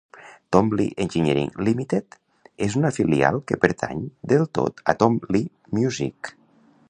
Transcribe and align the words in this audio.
Tom 0.55 0.69
Lee 0.77 0.95
Engineering 1.03 1.51
Limited 1.67 2.17
és 2.69 2.77
una 2.81 2.91
filial 2.97 3.39
que 3.51 3.61
pertany 3.67 4.03
del 4.33 4.49
tot 4.61 4.83
a 4.93 4.95
Tom 5.03 5.19
Lee 5.37 5.79
Music. 5.81 6.35